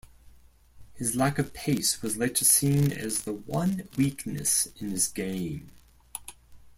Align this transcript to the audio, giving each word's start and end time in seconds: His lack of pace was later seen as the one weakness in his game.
His 0.95 1.15
lack 1.15 1.37
of 1.37 1.53
pace 1.53 2.01
was 2.01 2.17
later 2.17 2.43
seen 2.43 2.91
as 2.91 3.19
the 3.19 3.33
one 3.33 3.87
weakness 3.95 4.67
in 4.79 4.89
his 4.89 5.07
game. 5.07 5.69